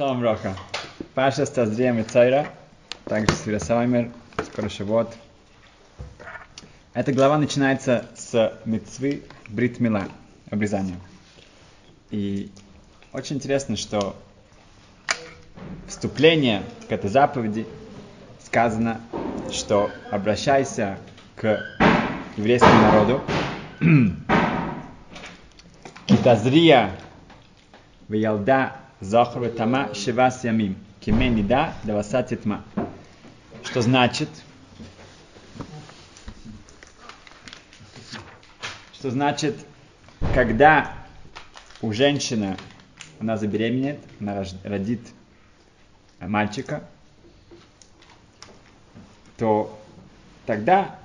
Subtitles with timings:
[0.00, 0.56] Шалом Роха.
[1.14, 2.46] Паша Стазрием и Цайра,
[3.04, 4.10] также Свирасаймер,
[4.46, 5.14] скоро Шавот.
[6.94, 10.08] Эта глава начинается с мецвы Бритмила,
[10.50, 10.96] обрезания.
[12.10, 12.50] И
[13.12, 14.16] очень интересно, что
[15.86, 17.66] вступление к этой заповеди
[18.42, 19.02] сказано,
[19.50, 20.96] что обращайся
[21.36, 21.62] к
[22.38, 23.20] еврейскому народу,
[26.06, 26.90] Китазрия
[28.08, 30.76] Виялда Захар Тама Шивас Ямим.
[31.00, 32.62] Кимени да Даваса Титма.
[33.64, 34.28] Что значит?
[38.92, 39.56] Что значит,
[40.34, 40.92] когда
[41.80, 42.58] у женщины
[43.18, 45.00] она забеременеет, она родит
[46.20, 46.84] мальчика,
[49.38, 49.78] то
[50.44, 50.98] тогда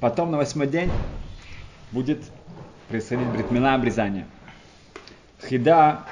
[0.00, 0.90] потом на восьмой день
[1.92, 2.22] будет
[2.88, 4.26] происходить бритмила обрезание.
[5.48, 6.04] Хида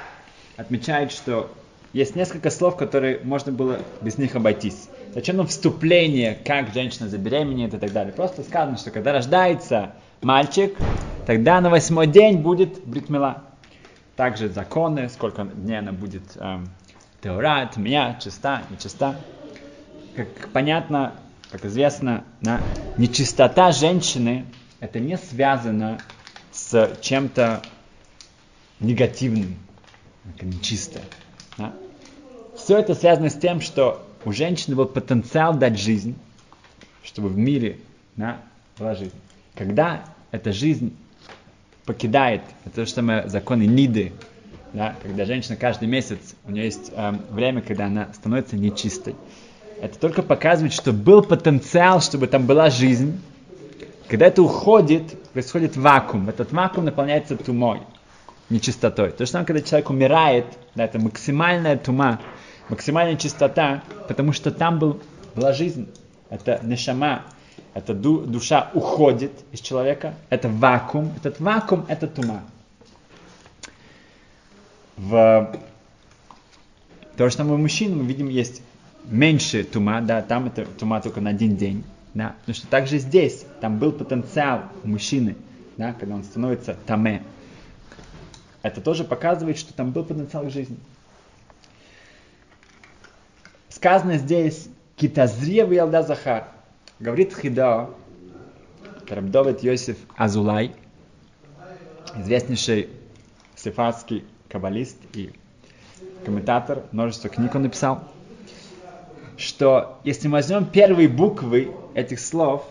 [0.57, 1.49] отмечает, что
[1.93, 4.89] есть несколько слов, которые можно было без них обойтись.
[5.13, 8.13] Зачем нам вступление, как женщина забеременеет и так далее?
[8.13, 10.75] Просто сказано, что когда рождается мальчик,
[11.25, 13.43] тогда на восьмой день будет бритмила.
[14.15, 16.69] Также законы, сколько дней она будет эм,
[17.21, 19.15] теора, тмия, чиста, нечиста.
[20.15, 21.13] Как понятно,
[21.51, 22.59] как известно, на
[22.97, 24.45] нечистота женщины
[24.79, 25.99] это не связано
[26.51, 27.61] с чем-то
[28.79, 29.57] негативным,
[30.41, 31.03] нечистое.
[31.57, 31.73] Да?
[32.55, 36.15] Все это связано с тем, что у женщины был потенциал дать жизнь,
[37.03, 37.79] чтобы в мире
[38.15, 38.41] да,
[38.77, 39.13] была жизнь.
[39.55, 40.95] Когда эта жизнь
[41.85, 44.11] покидает, это то же самое законы Ниды,
[44.73, 49.15] да, когда женщина каждый месяц, у нее есть э, время, когда она становится нечистой.
[49.81, 53.19] Это только показывает, что был потенциал, чтобы там была жизнь.
[54.07, 56.29] Когда это уходит, происходит вакуум.
[56.29, 57.81] Этот вакуум наполняется тумой
[58.49, 59.11] нечистотой.
[59.11, 60.45] То же когда человек умирает,
[60.75, 62.19] да, это максимальная тума,
[62.69, 65.01] максимальная чистота, потому что там был,
[65.35, 65.89] была жизнь.
[66.29, 67.23] Это нешама,
[67.73, 72.43] эта ду, душа уходит из человека, это вакуум, этот вакуум это тума.
[74.97, 75.55] В
[77.17, 78.61] то самое у мужчин мы видим есть
[79.05, 83.45] меньше тума, да, там это тума только на один день, да, потому что также здесь,
[83.61, 85.35] там был потенциал мужчины,
[85.77, 87.23] да, когда он становится таме,
[88.67, 90.77] это тоже показывает, что там был потенциал жизни.
[93.69, 96.47] Сказано здесь Китазрия Ялда Захар.
[96.99, 97.89] Говорит Хида,
[99.07, 100.75] Рабдовит Йосиф Азулай,
[102.15, 102.89] известнейший
[103.55, 105.31] сефардский каббалист и
[106.25, 108.03] комментатор, множество книг он написал,
[109.37, 112.65] что если мы возьмем первые буквы этих слов,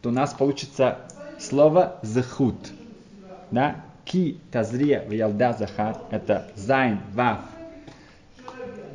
[0.00, 0.98] то у нас получится
[1.38, 2.56] слово «זכות».
[3.50, 3.84] Да?
[4.04, 7.40] כי תזריע וילדה זכר, это зайн, вав,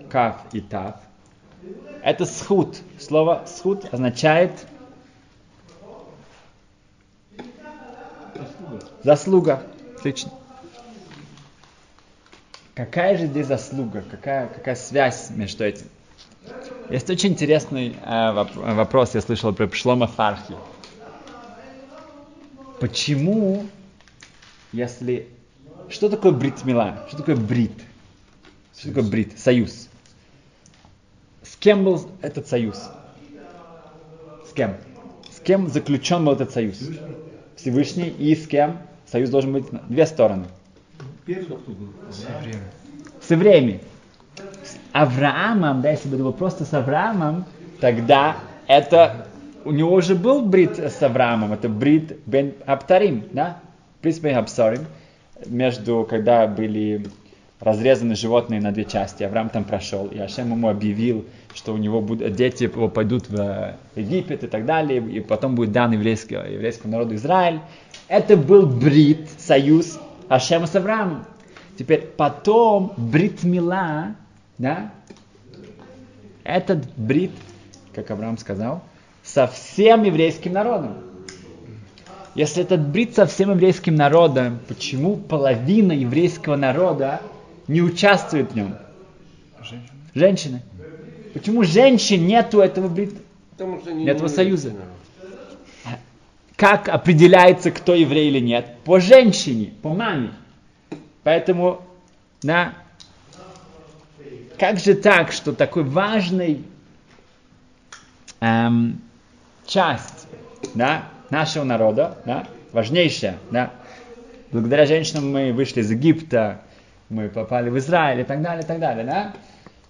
[0.09, 0.95] каф и тав.
[2.03, 2.77] Это זכות.
[2.99, 4.51] Слово זכות означает
[9.03, 9.63] заслуга.
[9.97, 10.31] Отлично.
[12.75, 14.03] Какая же здесь заслуга?
[14.09, 15.87] Какая, какая связь между этим?
[16.89, 20.55] Есть очень интересный э, вопрос, я слышал про Шлома Фархи.
[22.79, 23.65] Почему
[24.71, 25.27] если...
[25.89, 27.05] Что такое бритмила?
[27.07, 27.73] Что такое брит?
[28.77, 29.39] Что такое брит?
[29.39, 29.87] Союз.
[31.43, 32.89] С кем был этот союз?
[34.49, 34.75] С кем?
[35.31, 36.77] С кем заключен был этот союз?
[37.55, 38.77] Всевышний и с кем?
[39.05, 40.45] Союз должен быть на две стороны.
[43.21, 43.81] С евреями.
[44.35, 47.45] С Авраамом, да, если бы это было просто с Авраамом,
[47.79, 49.27] тогда это
[49.65, 53.59] у него уже был брит с Авраамом, это брит бен Аптарим, да?
[53.99, 54.85] Принципе, Абсорим,
[55.45, 57.07] между, когда были
[57.59, 62.01] разрезаны животные на две части, Авраам там прошел, и Ашем ему объявил, что у него
[62.01, 66.91] будут, дети его пойдут в Египет и так далее, и потом будет дан еврейскому, еврейскому
[66.93, 67.59] народу Израиль.
[68.07, 71.25] Это был брит, союз Ашема с Авраамом.
[71.77, 74.15] Теперь потом брит Мила,
[74.57, 74.91] да,
[76.43, 77.31] этот брит,
[77.93, 78.81] как Авраам сказал,
[79.23, 80.95] со всем еврейским народом.
[82.37, 87.19] Если этот брит со всем еврейским народом, почему половина еврейского народа
[87.67, 88.75] не участвует в нем?
[89.59, 89.89] Женщины.
[90.13, 90.61] Женщины.
[91.33, 93.15] Почему женщин нету этого брита?
[93.53, 94.73] Потому что не этого союза.
[96.55, 98.67] Как определяется, кто еврей или нет?
[98.85, 100.29] По женщине, по маме.
[101.23, 101.81] Поэтому,
[102.43, 102.75] да,
[104.59, 106.61] как же так, что такой важный
[108.41, 109.01] эм,
[109.65, 110.27] часть,
[110.75, 113.71] да, нашего народа, да, важнейшая, да.
[114.51, 116.61] Благодаря женщинам мы вышли из Египта,
[117.09, 119.33] мы попали в Израиль и так далее, и так далее, да.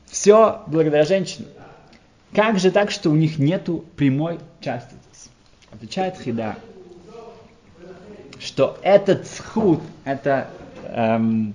[0.07, 1.49] Все благодаря женщинам.
[2.33, 5.29] Как же так, что у них нету прямой части здесь?
[5.71, 6.55] Отвечает Хида,
[8.39, 10.47] что этот схуд, это
[10.85, 11.53] эм,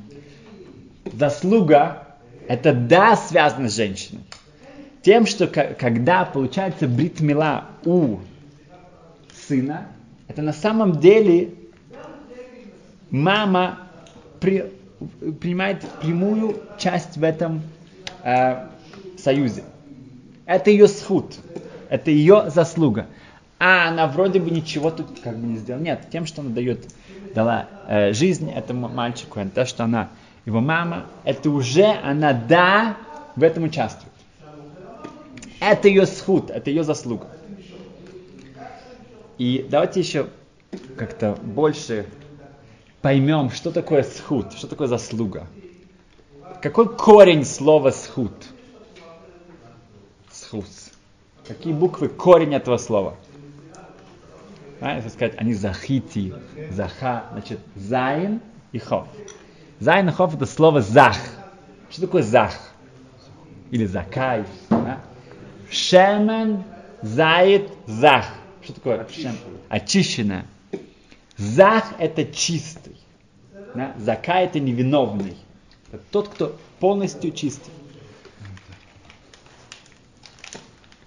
[1.12, 2.06] заслуга,
[2.48, 4.22] это да, связано с женщиной.
[5.02, 8.18] Тем, что когда получается бритмила у
[9.52, 9.86] сына,
[10.28, 11.50] это на самом деле
[13.10, 13.80] мама
[14.40, 14.72] при,
[15.40, 17.60] принимает прямую часть в этом
[18.24, 18.66] э,
[19.18, 19.62] союзе.
[20.46, 21.34] Это ее схуд,
[21.90, 23.06] это ее заслуга.
[23.58, 25.82] А она вроде бы ничего тут как бы не сделала.
[25.82, 26.88] Нет, тем, что она дает,
[27.34, 30.08] дала э, жизнь этому мальчику, это то, что она,
[30.46, 32.96] его мама, это уже она, да,
[33.36, 34.12] в этом участвует.
[35.60, 37.26] Это ее זכות, это ее заслуга.
[39.38, 40.28] И давайте еще
[40.96, 42.06] как-то больше
[43.00, 45.46] поймем, что такое זכות, что такое заслуга.
[46.60, 48.32] Какой корень слова זכות?
[50.30, 50.66] זכות.
[51.46, 53.16] Какие буквы корень этого слова?
[54.80, 56.34] А, если сказать, אני זכיתי,
[56.70, 58.40] זכה, значит, зайн
[58.72, 59.06] и хаф.
[59.80, 61.16] Зайн и хаф это слово זך.
[61.90, 62.54] Что такое зах?
[63.70, 64.44] Или закай.
[64.70, 65.00] Да?
[65.70, 66.64] Шемен,
[67.00, 68.26] зает, зах.
[68.62, 69.00] Что такое?
[69.00, 69.36] Очищенное.
[69.68, 70.46] Очищенное.
[71.36, 72.96] Зах это чистый.
[73.74, 73.94] Да?
[73.98, 75.36] Зака это невиновный.
[75.90, 77.72] Это тот, кто полностью чистый.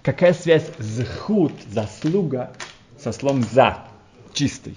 [0.02, 2.52] Какая связь зхут, заслуга,
[2.98, 3.84] со словом за,
[4.32, 4.76] чистый?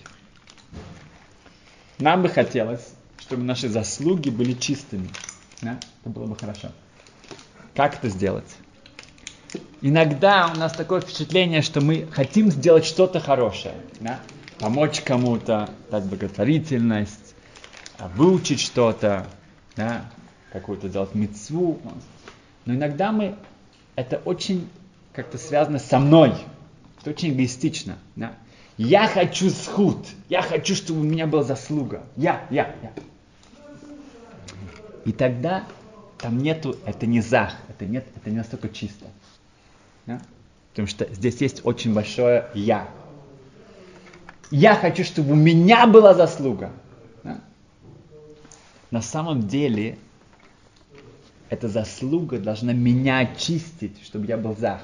[2.00, 5.10] Нам бы хотелось, чтобы наши заслуги были чистыми.
[5.62, 5.80] Да?
[6.02, 6.72] Это было бы хорошо.
[7.75, 8.56] Как это сделать?
[9.81, 13.76] Иногда у нас такое впечатление, что мы хотим сделать что-то хорошее.
[14.00, 14.20] Да?
[14.60, 17.36] помочь кому-то, дать благотворительность,
[17.98, 19.26] а, выучить что-то,
[19.76, 20.06] да,
[20.52, 21.80] какую-то сделать мецву.
[22.66, 23.36] Но иногда мы,
[23.96, 24.70] это очень
[25.14, 26.34] как-то связано со мной.
[27.02, 27.98] Это очень эгоистично.
[28.16, 28.34] Да?
[28.78, 30.06] Я хочу схуд.
[30.28, 32.04] Я хочу, чтобы у меня была заслуга.
[32.16, 32.92] Я, я, я.
[35.06, 35.64] И тогда
[36.18, 39.06] там нету, это не зах, это, нет, это не настолько чисто.
[40.10, 40.22] Да?
[40.72, 42.88] Потому что здесь есть очень большое я
[44.52, 46.72] я хочу, чтобы у меня была заслуга.
[47.24, 47.40] Да?
[48.92, 49.98] На самом деле,
[51.50, 54.82] эта заслуга должна меня очистить, чтобы я был зах.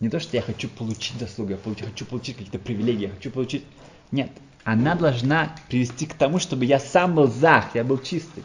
[0.00, 3.30] Не то, что я хочу получить заслугу, я получу, хочу получить какие-то привилегии, я хочу
[3.30, 3.64] получить...
[4.12, 4.30] Нет,
[4.64, 8.44] она должна привести к тому, чтобы я сам был зах, я был чистый.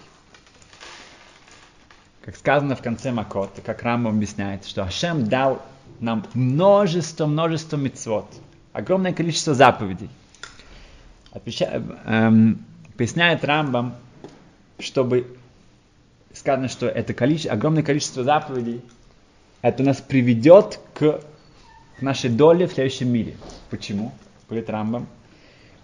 [2.23, 5.61] Как сказано в конце Макот, как Рамба объясняет, что Ашем дал
[5.99, 8.27] нам множество, множество мецвод
[8.73, 10.09] огромное количество заповедей.
[11.31, 12.63] Отвеча, эм,
[12.97, 13.95] поясняет Рамбам,
[14.79, 15.37] чтобы
[16.33, 18.81] сказано, что это количество, огромное количество заповедей,
[19.61, 21.21] это нас приведет к
[21.99, 23.35] нашей доле в следующем мире.
[23.69, 24.11] Почему?
[24.49, 25.07] Говорит Рамбам.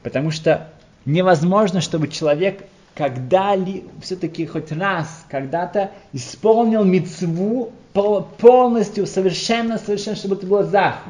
[0.04, 0.70] Потому что
[1.06, 2.66] невозможно, чтобы человек
[2.98, 11.04] когда-либо, все-таки хоть раз, когда-то исполнил мецву полностью, совершенно, совершенно, чтобы это было захват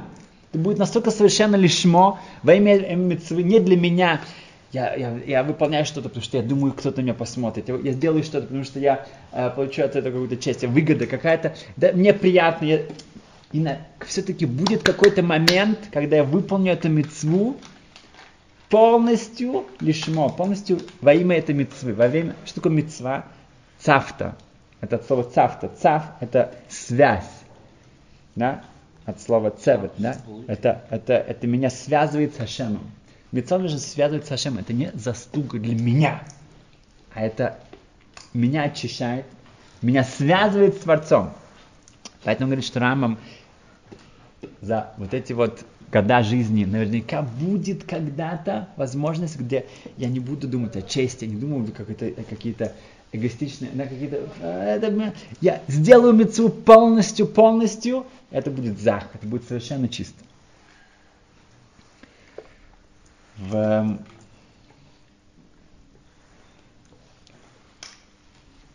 [0.52, 4.22] это будет настолько совершенно лишмо во имя митцвы, не для меня.
[4.72, 7.70] Я, я, я выполняю что-то, потому что я думаю, кто-то меня посмотрит.
[7.70, 11.56] Я, я сделаю что-то, потому что я э, получу от этого какую-то честь, выгода какая-то.
[11.78, 12.66] Да, мне приятно.
[12.66, 12.82] Я...
[13.54, 17.56] И на, все-таки будет какой-то момент, когда я выполню эту мецву
[18.70, 21.94] полностью лишмо, полностью во имя этой мецвы.
[21.94, 23.26] Во время, что такое мецва?
[23.80, 24.36] Цафта.
[24.82, 25.70] Это слово цафта.
[25.70, 27.30] Цаф– это связь.
[28.36, 28.64] Да?
[29.08, 30.18] от слова цевет, да?
[30.48, 32.92] Это, это, это меня связывает с Хашемом.
[33.32, 34.60] Мецон же связывает с Хашемом.
[34.60, 36.24] Это не заслуга для меня,
[37.14, 37.58] а это
[38.34, 39.26] меня очищает,
[39.82, 41.32] меня связывает с Творцом.
[42.26, 43.18] Поэтому говорит, что Рамам
[44.60, 49.66] за вот эти вот года жизни наверняка будет когда-то возможность, где
[49.98, 52.74] я не буду думать о чести, не думаю о какие-то
[53.12, 54.30] эгоистичные, на какие-то...
[54.42, 60.24] Это, я сделаю мецу полностью, полностью, это будет зах, это будет совершенно чисто.
[63.38, 64.00] В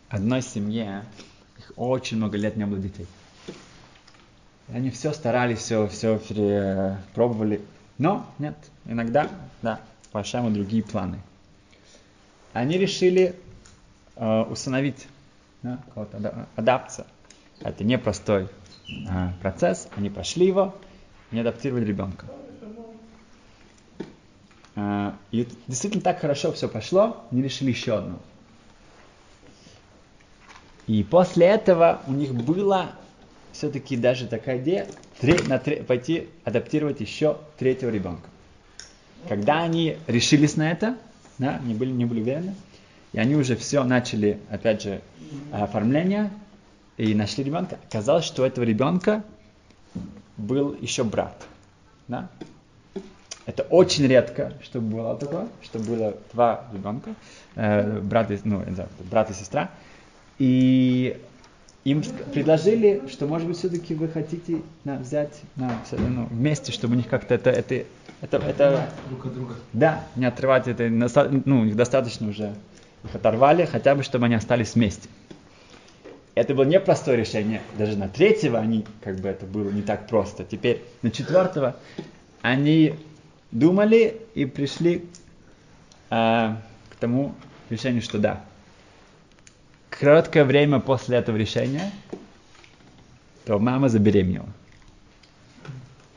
[0.09, 1.05] одной семье
[1.57, 3.07] их очень много лет не было детей.
[4.69, 7.61] Они все старались, все, все пробовали.
[7.97, 8.55] Но нет,
[8.85, 9.29] иногда,
[9.61, 9.79] да,
[10.11, 11.19] по другие планы.
[12.53, 13.35] Они решили
[14.15, 15.07] э, усыновить
[15.63, 17.07] да, кого-то, адапция.
[17.61, 18.47] Это непростой
[18.87, 20.75] э, процесс, они прошли его,
[21.31, 22.27] не адаптировали ребенка.
[24.75, 28.19] Э, и действительно так хорошо все пошло, они решили еще одну.
[30.85, 32.91] И после этого у них была
[33.53, 34.87] все-таки даже такая идея
[35.47, 38.27] на пойти адаптировать еще третьего ребенка.
[39.29, 40.97] Когда они решились на это,
[41.37, 42.55] да, не были, не были уверены,
[43.13, 45.01] и они уже все начали, опять же,
[45.51, 46.31] оформление,
[46.97, 49.23] и нашли ребенка, оказалось, что у этого ребенка
[50.37, 51.45] был еще брат.
[52.07, 52.29] Да?
[53.45, 57.15] Это очень редко, чтобы было такое, что было два ребенка,
[57.55, 59.69] э, брат, и, ну, да, брат и сестра.
[60.39, 61.17] И
[61.83, 62.01] им
[62.33, 67.07] предложили, что, может быть, все-таки вы хотите на, взять на, ну, вместе, чтобы у них
[67.07, 67.83] как-то это, это,
[68.21, 69.55] это, это друг от друга.
[69.73, 72.53] Да, не отрывать это, ну, их достаточно уже
[73.03, 75.09] их оторвали, хотя бы, чтобы они остались вместе.
[76.35, 77.61] Это было непростое решение.
[77.77, 80.43] Даже на третьего они, как бы это было не так просто.
[80.43, 81.75] Теперь на четвертого
[82.41, 82.95] они
[83.51, 85.05] думали и пришли
[86.09, 86.55] э,
[86.89, 87.35] к тому
[87.69, 88.43] решению, что да.
[90.03, 91.89] Короткое время после этого решения,
[93.45, 94.49] то мама забеременела.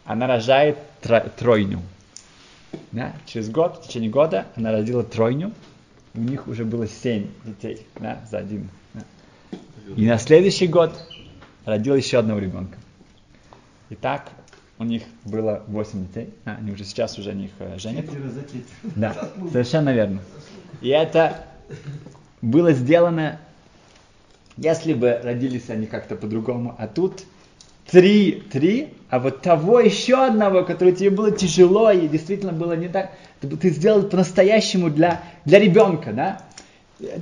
[0.04, 1.80] Она рожает тро- тройню.
[2.90, 3.14] Да?
[3.26, 5.52] Через год, в течение года она родила тройню.
[6.14, 8.68] У них уже было семь детей да, за один.
[8.92, 9.02] Да.
[9.94, 10.92] И на следующий год
[11.64, 12.76] родил еще одного ребенка.
[13.88, 14.30] И так
[14.80, 16.34] у них было 8 детей.
[16.44, 18.06] А, они уже сейчас уже них э, женят.
[18.96, 20.22] Да, совершенно верно.
[20.80, 21.46] И это
[22.42, 23.38] было сделано,
[24.56, 27.22] если бы родились они как-то по-другому, а тут
[27.90, 32.88] три, три, а вот того еще одного, который тебе было тяжело и действительно было не
[32.88, 36.42] так, ты, ты сделал по-настоящему для, для ребенка, да?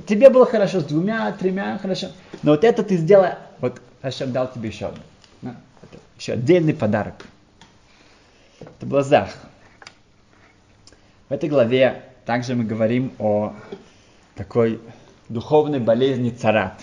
[0.07, 2.07] Тебе было хорошо с двумя, тремя, хорошо.
[2.43, 5.03] Но вот это ты сделал, вот Хашем дал тебе еще одно.
[5.41, 5.55] Да?
[5.83, 7.25] Это еще отдельный подарок.
[8.61, 9.29] Это был Зах.
[11.27, 13.53] В этой главе также мы говорим о
[14.35, 14.79] такой
[15.27, 16.79] духовной болезни царат.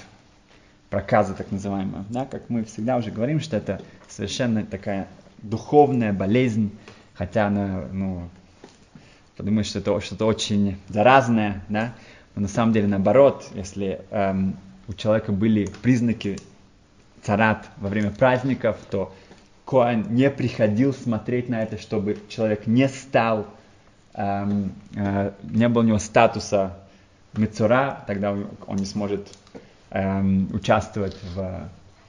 [0.92, 2.04] Проказа так называемая.
[2.10, 2.26] Да?
[2.26, 3.80] Как мы всегда уже говорим, что это
[4.10, 5.08] совершенно такая
[5.38, 6.70] духовная болезнь,
[7.14, 8.28] хотя она, ну,
[9.38, 11.94] подумаешь, что это что-то очень заразное, да?
[12.34, 14.54] Но на самом деле наоборот, если эм,
[14.86, 16.38] у человека были признаки
[17.22, 19.14] царат во время праздников, то
[19.64, 23.46] Коэн не приходил смотреть на это, чтобы человек не стал,
[24.12, 26.76] эм, э, не было у него статуса
[27.32, 28.32] Мецура, тогда
[28.66, 29.26] он не сможет
[29.92, 31.68] эм, участвовать в,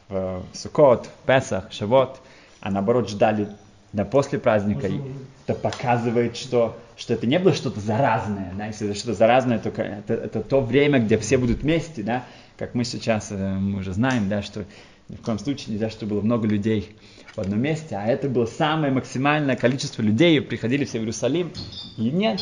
[0.10, 2.20] в Сукот, Песах, Шавот,
[2.60, 3.50] а наоборот ждали
[3.94, 4.88] до после праздника.
[4.88, 5.00] И
[5.46, 8.52] это показывает, что, что это не было что-то заразное.
[8.58, 8.66] Да?
[8.68, 12.24] Если это что-то заразное, то это, это то время, где все будут вместе, да?
[12.58, 14.66] как мы сейчас э, мы уже знаем, да, что
[15.10, 16.96] ни в коем случае нельзя, чтобы было много людей
[17.36, 21.52] в одном месте, а это было самое максимальное количество людей, приходили все в Иерусалим,
[21.98, 22.42] и нет,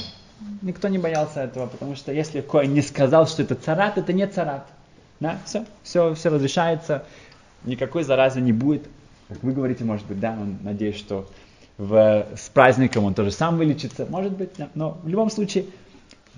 [0.61, 4.27] никто не боялся этого, потому что если Кой не сказал, что это царат, это не
[4.27, 4.67] царат.
[5.21, 7.05] Да, все, все, все разрешается,
[7.63, 8.83] никакой заразы не будет.
[9.29, 11.29] Как вы говорите, может быть, да, надеюсь, что
[11.77, 14.67] в, с праздником он тоже сам вылечится, может быть, да.
[14.75, 15.65] но в любом случае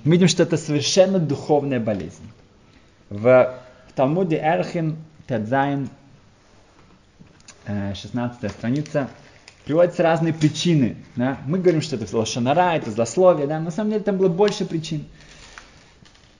[0.04, 2.30] мы видим, что это совершенно духовная болезнь.
[3.10, 3.56] В,
[3.88, 4.98] в Талмуде Эрхин
[5.28, 5.90] Тедзайн
[7.66, 9.10] 16 страница,
[9.66, 10.98] приводятся разные причины.
[11.16, 11.38] Да?
[11.46, 13.60] Мы говорим, что это лошанара, это злословие, да?
[13.60, 15.06] на самом деле там было больше причин.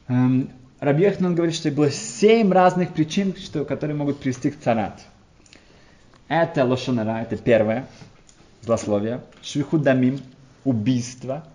[0.10, 0.50] Эм,
[0.84, 5.02] Рабьехнан говорит, что было семь разных причин, что, которые могут привести к царат.
[6.28, 7.88] Это лошанара, это первое,
[8.64, 9.22] злословие.
[9.42, 10.20] Швихудамим,
[10.66, 11.46] убийство.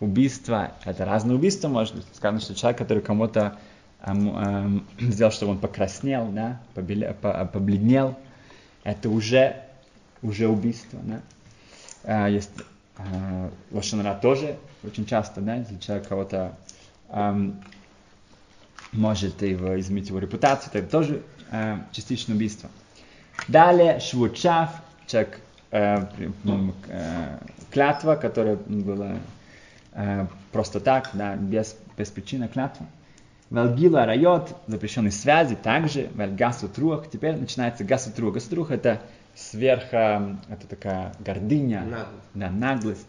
[0.00, 2.04] Убийство, это разные убийства, может быть.
[2.12, 3.56] Сказано, что человек, который кому-то
[4.04, 8.18] эм, эм, сделал, чтобы он покраснел, да, побеле, по, побледнел,
[8.82, 9.62] это уже,
[10.20, 10.98] уже убийство.
[11.04, 11.20] Да?
[12.02, 12.50] А, есть
[12.98, 16.54] а, лошанара тоже очень часто, да, если человек кого-то
[17.08, 17.62] эм,
[18.94, 22.70] может его изменить его репутацию, это тоже э, частично убийство.
[23.48, 24.70] Далее швучав,
[25.06, 26.06] человек э,
[26.88, 27.38] э,
[27.70, 29.16] клятва, которая была
[29.92, 32.86] э, просто так, да, без, без причины клятва.
[33.50, 37.10] Валгила райот, запрещенные связи, также вальгасу труах.
[37.10, 38.34] Теперь начинается гасу труах.
[38.34, 39.00] Гасу труах это
[39.34, 42.08] сверху, это такая гордыня, Наглость.
[42.34, 43.06] да, наглость.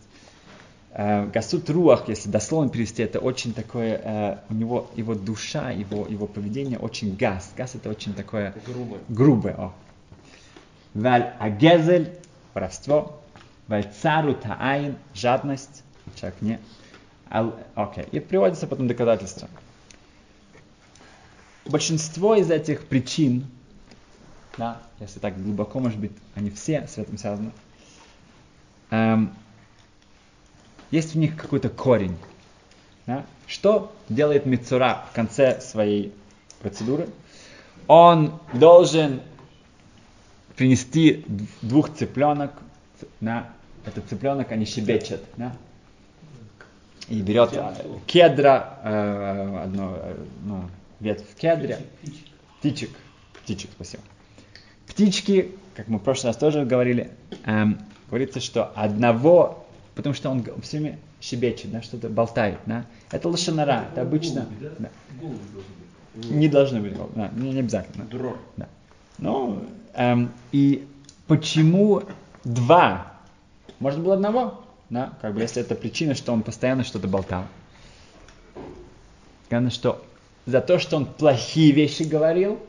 [0.97, 6.07] Э, Гасут руах, если дословно перевести, это очень такое, э, у него его душа, его,
[6.07, 7.51] его поведение очень газ.
[7.57, 8.97] Газ это очень такое Грубо.
[9.09, 9.55] грубое.
[9.55, 9.73] О.
[10.93, 12.17] Валь агезель,
[12.53, 13.21] воровство.
[13.67, 15.83] Валь цару таайн, жадность.
[16.15, 16.59] Человек не.
[17.75, 18.05] Окей.
[18.13, 19.49] И приводится потом доказательства.
[21.65, 23.47] Большинство из этих причин,
[24.57, 27.51] да, если так глубоко, может быть, они все с этим связаны,
[28.91, 29.33] эм,
[30.95, 32.17] есть в них какой-то корень.
[33.05, 33.25] Да?
[33.47, 36.13] Что делает Мицура в конце своей
[36.61, 37.07] процедуры?
[37.87, 39.21] он должен
[40.55, 41.25] принести
[41.61, 42.51] двух цыпленок,
[43.19, 43.49] на
[43.85, 45.55] этот цыпленок они щебечат, да?
[47.07, 47.73] и берет э,
[48.07, 51.77] кедра, э, одно, э, ну, ветвь кедра,
[52.59, 52.89] птичек,
[53.43, 54.01] птичек, спасибо.
[54.87, 57.11] Птички, как мы в прошлый раз тоже говорили,
[57.43, 59.64] эм, говорится, что одного,
[59.95, 64.47] потому что он все время щебечет, да, что-то болтает, да, это лошанара, это обычно,
[64.79, 64.89] да.
[66.15, 68.05] не должны быть, да, не, не обязательно.
[68.57, 68.67] Да.
[69.17, 70.87] Ну, эм, и
[71.27, 72.03] почему
[72.43, 73.13] два?
[73.79, 77.45] Можно было одного, да, как бы если это причина, что он постоянно что-то болтал.
[79.45, 80.03] Сказано, что
[80.45, 82.59] за то, что он плохие вещи говорил,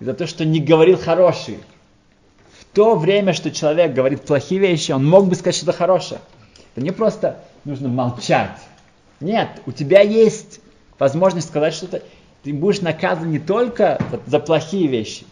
[0.00, 1.58] за то, что не говорил хорошие.
[2.58, 6.20] В то время, что человек говорит плохие вещи, он мог бы сказать что-то хорошее.
[6.78, 8.56] Это не просто нужно молчать.
[9.18, 10.60] Нет, у тебя есть
[11.00, 12.04] возможность сказать что-то.
[12.44, 15.26] Ты будешь наказан не только за плохие вещи,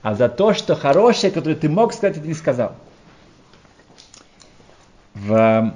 [0.00, 2.76] а за то, что хорошее, которое ты мог сказать, ты не сказал.
[5.14, 5.74] В...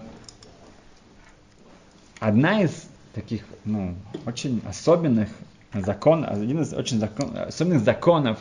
[2.20, 2.84] Одна из
[3.16, 3.96] таких ну,
[4.26, 5.28] очень особенных
[5.72, 8.38] законов, один из очень закон, особенных законов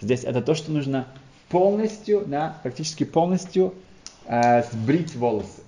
[0.00, 1.06] здесь это то, что нужно
[1.50, 3.74] полностью, да, практически полностью
[4.24, 5.60] э, сбрить волосы.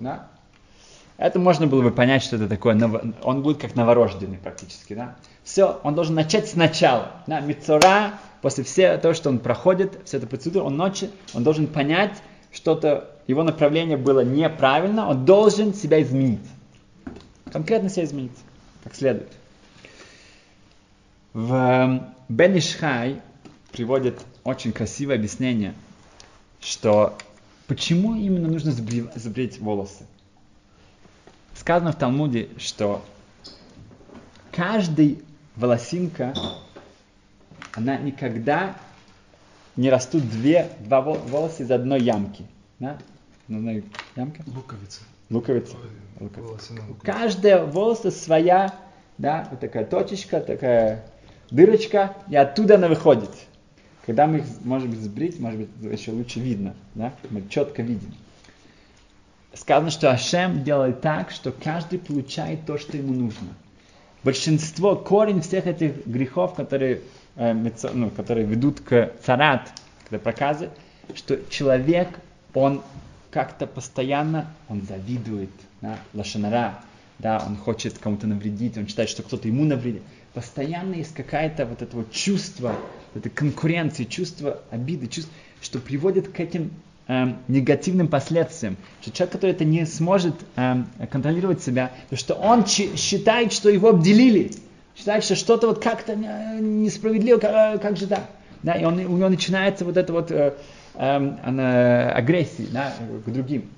[0.00, 0.28] Да?
[1.18, 2.78] Это можно было бы понять, что это такое.
[3.22, 4.94] Он будет как новорожденный практически.
[4.94, 5.16] Да?
[5.44, 7.12] Все, он должен начать сначала.
[7.26, 7.40] Да?
[7.40, 8.12] Мицора,
[8.42, 12.22] после всего того, что он проходит, вся эта процедура, он ночи, он должен понять,
[12.52, 16.40] что-то, его направление было неправильно, он должен себя изменить.
[17.52, 18.36] Конкретно себя изменить,
[18.84, 19.32] как следует.
[21.32, 23.20] В эм, Бен Ишхай
[23.72, 25.74] приводит очень красивое объяснение,
[26.60, 27.16] что
[27.66, 30.06] почему именно нужно забрить волосы.
[31.54, 33.04] Сказано в Талмуде, что
[34.52, 35.22] каждый
[35.56, 36.34] волосинка,
[37.72, 38.76] она никогда
[39.76, 42.46] не растут две, два волоса из одной ямки.
[42.78, 42.98] Да?
[43.48, 43.84] Одной
[44.16, 44.42] ямки?
[44.46, 45.00] Луковица.
[45.30, 45.76] Луковица.
[46.20, 46.74] Луковица.
[47.02, 48.74] Каждая волоса своя,
[49.18, 51.06] да, вот такая точечка, такая
[51.50, 53.30] дырочка, и оттуда она выходит.
[54.06, 57.12] Когда мы их, может быть, сбрить, может быть, еще лучше видно, да?
[57.30, 58.14] мы четко видим.
[59.52, 63.48] Сказано, что Ашем делает так, что каждый получает то, что ему нужно.
[64.22, 67.00] Большинство, корень всех этих грехов, которые,
[67.36, 69.72] э, ну, которые ведут к царат,
[70.08, 70.70] к проказе,
[71.14, 72.08] что человек,
[72.54, 72.82] он
[73.30, 76.80] как-то постоянно, он завидует, да, лошанара,
[77.18, 80.02] да, он хочет кому-то навредить, он считает, что кто-то ему навредит.
[80.34, 82.76] Постоянно есть какая-то вот это вот чувство,
[83.14, 86.70] это конкуренции, чувство обиды, чувство, что приводит к этим
[87.08, 88.76] эм, негативным последствиям.
[89.00, 93.88] Что человек, который это не сможет эм, контролировать себя, то что он считает, что его
[93.88, 94.52] обделили,
[94.94, 98.28] считает, что что-то вот как-то несправедливо, как, как же так.
[98.62, 100.54] Да, и он, у него начинается вот это вот э,
[100.94, 102.92] э, агрессия да,
[103.24, 103.70] к другим.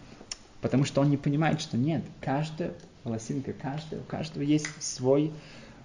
[0.60, 2.72] Потому что он не понимает, что нет, каждая
[3.04, 5.32] волосинка, каждая, у каждого есть свой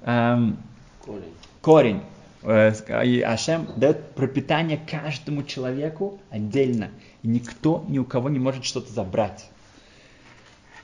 [0.04, 0.58] эм,
[1.02, 1.34] корень.
[1.62, 2.02] корень.
[2.44, 2.74] Э,
[3.06, 6.90] и Ашем дает пропитание каждому человеку отдельно.
[7.22, 9.50] И никто ни у кого не может что-то забрать.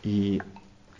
[0.03, 0.41] И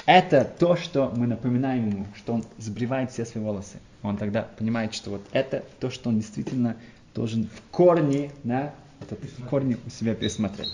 [0.06, 3.80] это то, что мы напоминаем ему, что он сбривает все свои волосы.
[4.02, 6.76] Он тогда понимает, что вот это то, что он действительно
[7.14, 10.74] должен в корне, да, этот корни у себя пересмотреть.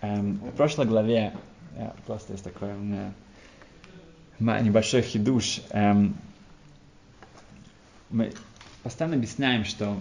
[0.00, 1.32] Эм, в прошлой главе,
[2.06, 2.70] просто есть такой
[4.38, 5.60] небольшой хидуш.
[5.70, 6.16] Эм,
[8.10, 8.32] мы
[8.82, 10.00] постоянно объясняем, что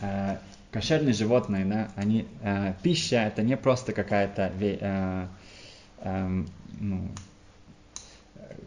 [0.00, 0.36] э,
[0.70, 5.26] кошерные животные, да, они, э, пища это не просто какая-то, э,
[5.98, 6.44] э,
[6.80, 7.08] ну,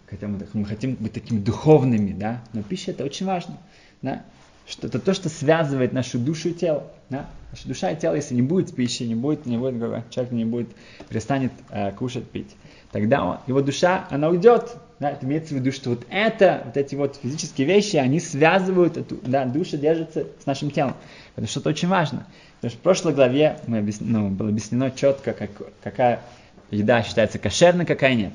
[0.09, 3.57] хотя мы, мы хотим быть такими духовными, да, но пища это очень важно,
[4.01, 4.23] да,
[4.67, 6.91] что это то, что связывает нашу душу и тело.
[7.09, 7.25] Да?
[7.51, 10.69] Наша душа и тело, если не будет пищи, не будет, не будет, человек не будет,
[11.07, 12.55] перестанет э, кушать, пить,
[12.91, 14.75] тогда его душа, она уйдет.
[14.99, 15.11] Да?
[15.11, 19.17] Это имеется в виду, что вот это, вот эти вот физические вещи, они связывают, эту,
[19.23, 20.95] да, душа держится с нашим телом.
[21.35, 22.27] Это что-то очень важно.
[22.55, 23.97] Потому что в прошлой главе мы объяс...
[24.01, 25.51] ну, было объяснено четко, как,
[25.83, 26.19] какая
[26.71, 28.33] еда считается кошерной, какая нет.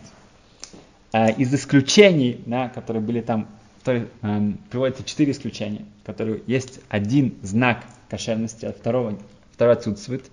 [1.12, 3.48] Э, из исключений, да, которые были там
[3.82, 9.18] который, эм, приводится четыре исключения, которые есть один знак кошерности, от второго,
[9.52, 10.30] второй отсутствует.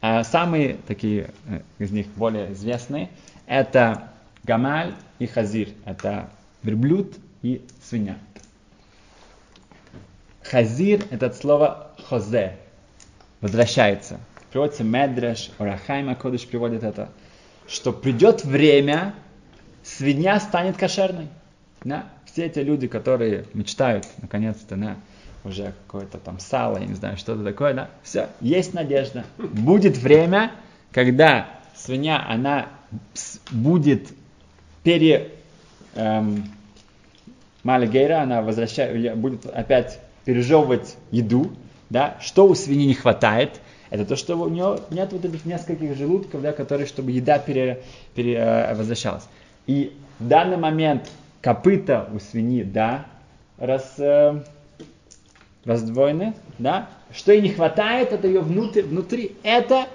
[0.00, 3.10] А самые такие э, из них более известные
[3.46, 4.08] это
[4.44, 6.30] гамаль и хазир, это
[6.62, 8.16] верблюд и свинья.
[10.42, 12.56] Хазир это от слова хозе,
[13.42, 14.18] возвращается.
[14.50, 17.10] Приводится Медреш, Орахайма Кодыш приводит это,
[17.68, 19.14] что придет время,
[19.82, 21.28] свинья станет кошерной.
[21.84, 22.06] Да?
[22.36, 24.98] все эти люди, которые мечтают, наконец-то, на
[25.46, 29.24] уже какое-то там сало, я не знаю, что-то такое, да, все, есть надежда.
[29.38, 30.52] Будет время,
[30.92, 32.66] когда свинья, она
[33.50, 34.08] будет
[34.82, 35.32] пере...
[35.94, 36.44] Эм,
[37.66, 41.50] Малигейра, она возвращает, будет опять пережевывать еду,
[41.90, 45.96] да, что у свиньи не хватает, это то, что у нее нет вот этих нескольких
[45.96, 47.82] желудков, да, которые, чтобы еда пере,
[48.14, 49.24] пере, э, возвращалась.
[49.66, 53.06] И в данный момент копыта у свиньи, да,
[53.58, 54.42] раз, э,
[55.66, 59.36] раздвоены, да, что ей не хватает, это ее внутри, внутри.
[59.42, 59.86] Это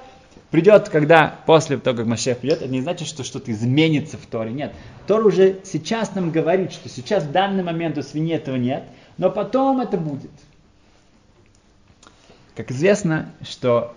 [0.52, 4.52] придет, когда после того, как Машех придет, это не значит, что что-то изменится в Торе.
[4.52, 4.74] Нет.
[5.08, 8.84] Тор уже сейчас нам говорит, что сейчас в данный момент у свиньи этого нет,
[9.18, 10.32] но потом это будет.
[12.56, 13.96] Как известно, что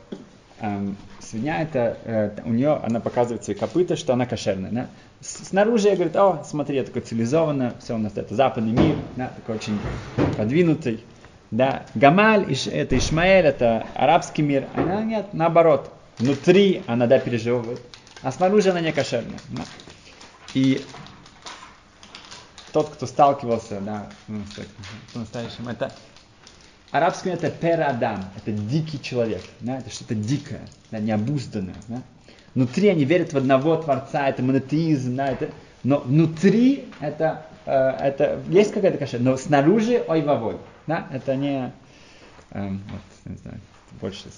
[0.61, 4.71] эм, свинья это, э, у нее, она показывает свои копыта, что она кошерная.
[4.71, 4.87] Да?
[5.21, 9.33] Снаружи я говорю, о, смотри, я такой цивилизованно, все у нас это западный мир, да,
[9.35, 9.79] такой очень
[10.37, 11.01] продвинутый.
[11.55, 14.67] Да, Гамаль, это Ишмаэль, это арабский мир.
[14.75, 15.89] Она нет, наоборот.
[16.19, 17.81] Внутри она, да, переживает,
[18.23, 19.39] а снаружи она не кошерная.
[19.51, 19.63] Да.
[20.55, 20.85] И
[22.73, 24.41] тот, кто сталкивался, да, ну,
[25.13, 25.93] с настоящим, это
[26.91, 31.77] арабский это перадам, это дикий человек, да, это что-то дикое, да, необузданное.
[31.87, 32.03] Да.
[32.57, 35.51] Внутри они верят в одного Творца, это монотеизм, да, это,
[35.85, 40.59] но внутри это, это есть какая-то каша, но снаружи ой вовой.
[40.87, 41.73] Да, это не,
[42.51, 43.59] э, вот, не знаю,
[44.01, 44.29] больше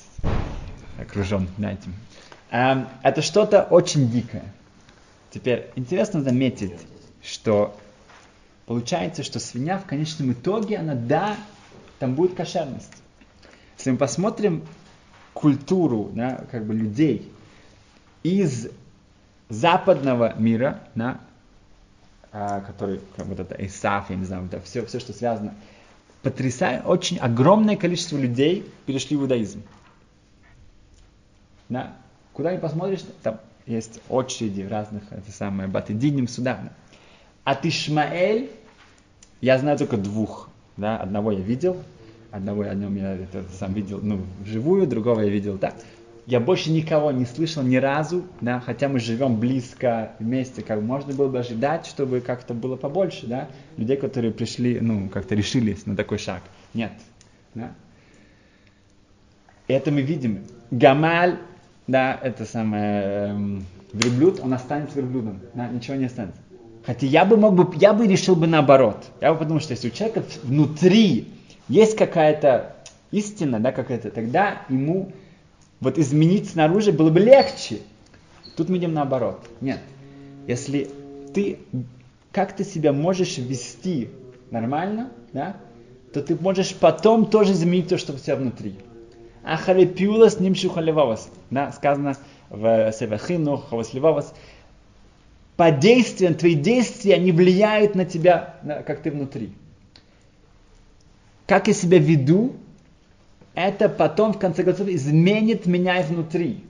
[1.00, 1.94] окружен этим.
[2.50, 4.44] Э, это что-то очень дикое.
[5.30, 6.74] Теперь интересно заметить,
[7.22, 7.76] что
[8.66, 11.36] получается, что свинья в конечном итоге, она да,
[11.98, 12.92] там будет кошерность.
[13.76, 14.64] Если мы посмотрим
[15.34, 17.30] культуру да, как бы людей
[18.22, 18.68] из
[19.48, 21.20] западного мира, да,
[22.66, 25.54] который, как вот это Исаф, я не знаю, это все, все, что связано,
[26.22, 29.62] потрясает, очень огромное количество людей перешли в иудаизм.
[31.68, 31.96] Да.
[32.32, 36.60] Куда ни посмотришь, там есть очереди разных, это самое, Батыдиним, сюда.
[36.62, 36.72] Да.
[37.44, 38.50] От Ишмаэль
[39.40, 40.48] я знаю только двух.
[40.76, 41.82] Да, одного я видел,
[42.30, 45.74] одного я о нем я это, сам видел, ну, вживую, другого я видел так.
[46.26, 51.14] Я больше никого не слышал ни разу, да, хотя мы живем близко вместе, как можно
[51.14, 55.94] было бы ожидать, чтобы как-то было побольше, да, людей, которые пришли, ну, как-то решились на
[55.94, 56.42] такой шаг.
[56.74, 56.90] Нет,
[57.54, 57.70] да.
[59.68, 60.44] Это мы видим.
[60.72, 61.38] Гамаль,
[61.86, 66.40] да, это самое, эм, верблюд, он останется верблюдом, да, ничего не останется.
[66.84, 69.04] Хотя я бы мог бы, я бы решил бы наоборот.
[69.20, 71.28] Я бы подумал, что если у человека внутри
[71.68, 72.76] есть какая-то
[73.12, 75.12] истина, да, какая-то, тогда ему
[75.80, 77.78] вот изменить снаружи было бы легче.
[78.56, 79.46] Тут мы идем наоборот.
[79.60, 79.80] Нет.
[80.46, 80.90] Если
[81.34, 81.58] ты,
[82.32, 84.10] как ты себя можешь вести
[84.50, 85.56] нормально, да,
[86.12, 88.76] то ты можешь потом тоже изменить то, что у тебя внутри.
[89.44, 91.28] Ахарепиулас нимшу халивавас.
[91.50, 92.16] Да, сказано
[92.48, 94.32] в Севахину, хавасливавас
[95.56, 99.52] под действием, твои действия, они влияют на тебя, как ты внутри.
[101.46, 102.56] Как я себя веду,
[103.56, 106.62] это потом, в конце концов, изменит меня изнутри.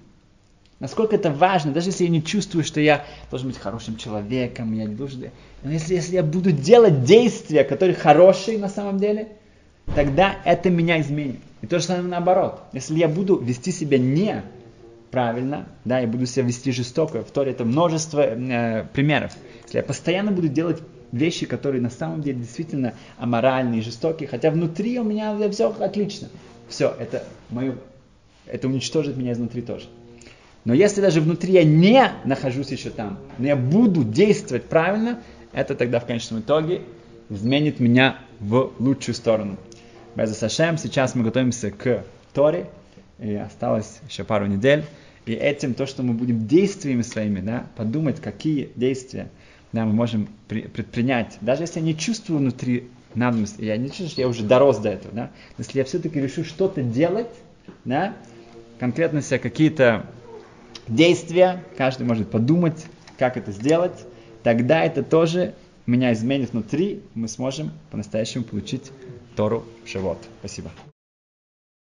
[0.79, 4.85] Насколько это важно, даже если я не чувствую, что я должен быть хорошим человеком, я
[4.85, 5.31] не должен...
[5.63, 9.29] Но если, если я буду делать действия, которые хорошие на самом деле,
[9.95, 11.41] тогда это меня изменит.
[11.61, 12.61] И то же самое наоборот.
[12.73, 14.43] Если я буду вести себя не
[15.11, 17.25] правильно, да, я буду себя вести жестоко.
[17.25, 19.33] В Торе это множество э, примеров.
[19.65, 25.01] Если я постоянно буду делать вещи, которые на самом деле действительно аморальные, жестокие, хотя внутри
[25.01, 26.29] у меня все отлично.
[26.69, 27.77] Все, это мое,
[28.47, 29.87] это уничтожит меня изнутри тоже.
[30.65, 35.21] Но если даже внутри я не нахожусь еще там, но я буду действовать правильно,
[35.53, 36.83] это тогда в конечном итоге
[37.31, 39.57] изменит меня в лучшую сторону.
[40.17, 42.67] Без Сашем, сейчас мы готовимся к Торе,
[43.19, 44.85] и осталось еще пару недель.
[45.25, 49.29] И этим то, что мы будем действиями своими, да, подумать, какие действия
[49.73, 51.37] да, мы можем при, предпринять.
[51.41, 54.91] Даже если я не чувствую внутри надобность, я не чувствую, что я уже дорос до
[54.91, 57.31] этого, да, если я все-таки решу что-то делать,
[57.85, 58.15] да,
[58.79, 60.07] конкретно себе какие-то
[60.89, 62.87] действия, каждый может подумать,
[63.19, 64.05] как это сделать,
[64.43, 65.55] тогда это тоже
[65.87, 68.91] меня изменит внутри, мы сможем по-настоящему получить
[69.37, 70.19] Тору Шивот.
[70.41, 70.71] Спасибо.